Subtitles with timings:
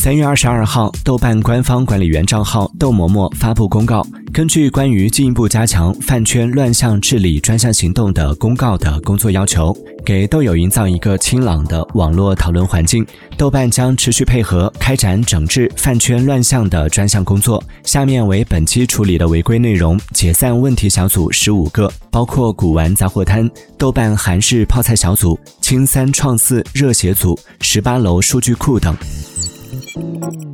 [0.00, 13.06] 三月二十二号，豆瓣官方管理员账号“豆嬷嬷”发布公告，根据关于进一步加强饭圈乱象治理专项行动的公告的工作要求，给豆友营造一个清朗的网络讨论环境。
[13.36, 17.62] 豆瓣将持续配合开展整治饭圈乱象的专项工作。
[17.82, 23.46] 下面为本期处理的违规内容：解散问题小组十五个，包括古玩杂货摊、
[23.76, 28.96] 豆瓣韩式泡菜小组、青三创四热血组、十八楼数据库等。
[30.00, 30.49] Música